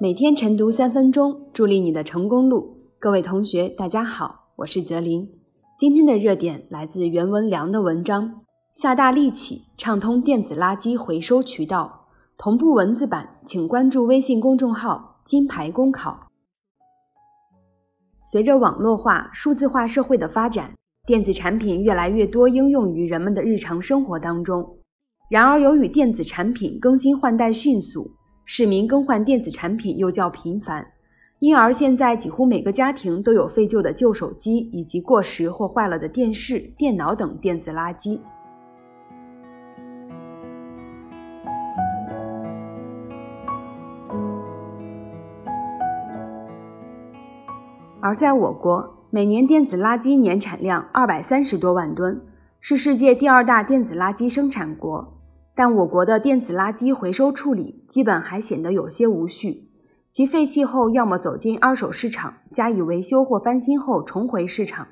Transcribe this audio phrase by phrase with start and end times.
[0.00, 2.76] 每天晨读三分钟，助力你的成功路。
[2.98, 5.26] 各位同学，大家好，我是泽林。
[5.78, 8.42] 今天的热点来自袁文良的文章：
[8.74, 12.06] 下大力气畅通电子垃圾回收渠道。
[12.36, 16.28] 同步文字版，请关注微信公众号“金牌公考”。
[18.26, 20.74] 随着网络化、数字化社会的发展，
[21.06, 24.66] 电子产品越来越多应用于人们的日常生活当中。
[25.30, 28.10] 然而，由于电子产品更新换代迅速，
[28.46, 30.86] 市民更换电子产品又较频繁，
[31.40, 38.18] 因而现在几乎每个家庭都有废旧的旧手机以及过时或坏了的电视、电脑等电子垃圾。
[48.00, 52.20] 而在我国，每年电子垃圾年产量二百三十多万吨，
[52.58, 55.22] 是世界第二大电子垃圾生产国。
[55.54, 59.68] 但我国的电子垃圾回收处理基本还显得有些无序，
[60.10, 64.88] 其废弃后要么走进二手市场加以维修或翻新后重回市场，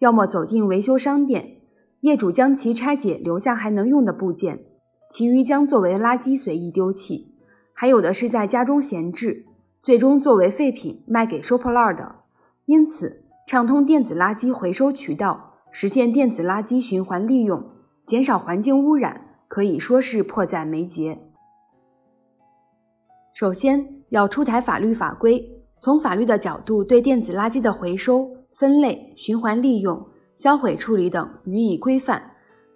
[0.00, 1.58] 要么走进维修商店，
[2.00, 4.64] 业主将其拆解留下还能用的部件，
[5.08, 7.36] 其余将作为垃圾随意丢弃，
[7.72, 9.46] 还有的是在家中闲置，
[9.80, 12.16] 最终作为废品卖给收破烂的。
[12.66, 17.60] 因此，畅通电子垃圾回收渠道，实现电子垃圾循环利用，
[18.06, 19.40] 减少环境污染。
[19.48, 21.18] 可以说是迫在眉睫。
[23.32, 25.44] 首先要出台法律法规，
[25.80, 30.00] 从法律的角度对电子垃圾的回收、分类、循环利用、
[30.36, 32.22] 销毁处理等予以规范。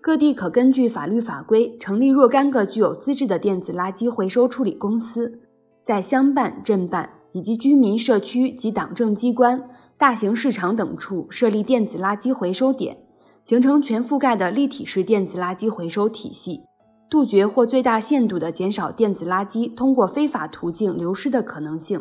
[0.01, 5.41] 各地可根据法律法规成立若干个具有资质的电子垃圾回收处理公司，
[5.85, 9.63] 在乡办、镇办以及居民社区及党政机关、
[9.97, 12.99] 大型市场等处设立电子垃圾回收点。
[13.43, 16.63] 形成全覆盖的立体式电子垃圾回收体系，
[17.11, 22.01] 杜绝或最大限度地减少电子垃圾通过非法途径流失的可能性。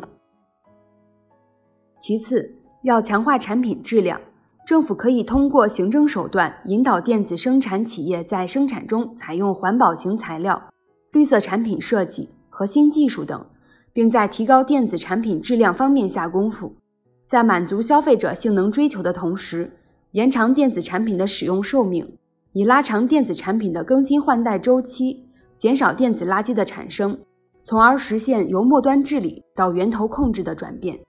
[2.00, 4.18] 其次，要强化产品质量，
[4.66, 10.70] 政府可以通过行政手段引导电子生产企业在生产中采用环保型材料、
[11.12, 13.46] 绿色产品设计和新技术等，
[13.92, 16.74] 并在提高电子产品质量方面下功夫，
[17.26, 19.78] 在满足消费者性能追求的同时。
[20.12, 22.16] 延长电子产品的使用寿命，
[22.52, 27.18] 以拉长电子产品的更新换代周期，减少电子垃圾的产生，
[27.64, 31.00] 从而实现由末端治理到源头控制的转变。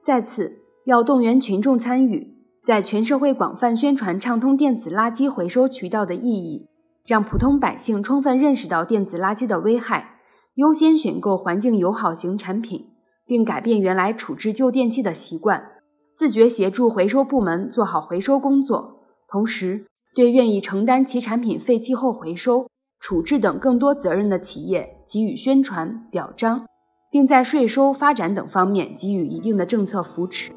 [0.00, 6.68] 再次，要动员群众参与，在全社会广泛宣传畅通电子垃圾回收渠道的意义，
[7.04, 10.20] 让普通百姓充分认识到电子垃圾的危害，
[10.54, 12.90] 优先选购环境友好型产品，
[13.26, 15.72] 并改变原来处置旧电器的习惯。
[16.14, 22.68] 自觉协助回收部门做好回收工作，同时对愿意承担其产品废弃后回收、
[23.00, 26.64] 处置等更多责任的企业给予宣传表彰，
[27.10, 30.52] 并在税收、发展等方面给予一定的政策扶持。